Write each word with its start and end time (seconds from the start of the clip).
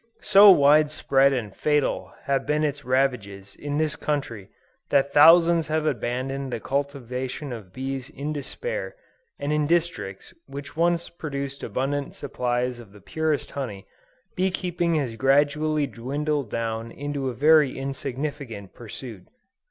So 0.23 0.49
wide 0.49 0.89
spread 0.89 1.31
and 1.31 1.55
fatal 1.55 2.11
have 2.23 2.47
been 2.47 2.63
its 2.63 2.83
ravages 2.83 3.55
in 3.55 3.77
this 3.77 3.95
country, 3.95 4.49
that 4.89 5.13
thousands 5.13 5.67
have 5.67 5.85
abandoned 5.85 6.51
the 6.51 6.59
cultivation 6.59 7.53
of 7.53 7.71
bees 7.71 8.09
in 8.09 8.33
despair, 8.33 8.95
and 9.37 9.53
in 9.53 9.67
districts 9.67 10.33
which 10.47 10.75
once 10.75 11.07
produced 11.09 11.61
abundant 11.61 12.15
supplies 12.15 12.79
of 12.79 12.93
the 12.93 12.99
purest 13.01 13.51
honey, 13.51 13.85
bee 14.35 14.49
keeping 14.49 14.95
has 14.95 15.15
gradually 15.17 15.85
dwindled 15.85 16.49
down 16.49 16.91
into 16.91 17.29
a 17.29 17.35
very 17.35 17.77
insignificant 17.77 18.73
pursuit. 18.73 19.27